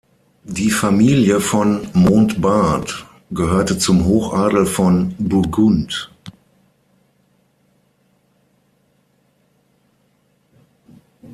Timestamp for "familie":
0.71-1.39